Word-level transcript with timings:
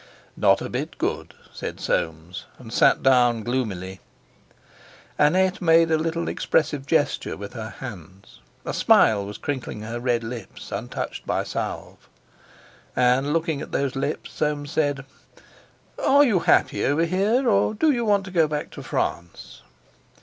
"Not 0.35 0.63
a 0.63 0.69
bit 0.69 0.97
good," 0.97 1.35
said 1.53 1.79
Soames, 1.79 2.45
and 2.57 2.73
sat 2.73 3.03
down 3.03 3.43
gloomily. 3.43 3.99
Annette 5.19 5.61
made 5.61 5.91
a 5.91 5.97
little 5.99 6.27
expressive 6.27 6.87
gesture 6.87 7.37
with 7.37 7.53
her 7.53 7.69
hands; 7.77 8.39
a 8.65 8.73
smile 8.73 9.23
was 9.23 9.37
crinkling 9.37 9.83
her 9.83 9.99
red 9.99 10.23
lips 10.23 10.71
untouched 10.71 11.27
by 11.27 11.43
salve. 11.43 12.09
And, 12.95 13.31
looking 13.31 13.61
at 13.61 13.71
those 13.73 13.95
lips, 13.95 14.31
Soames 14.31 14.71
said: 14.71 15.05
"Are 16.03 16.23
you 16.23 16.39
happy 16.39 16.83
over 16.83 17.05
here, 17.05 17.47
or 17.47 17.75
do 17.75 17.91
you 17.91 18.03
want 18.03 18.25
to 18.25 18.31
go 18.31 18.47
back 18.47 18.71
to 18.71 18.81
France?" 18.81 19.61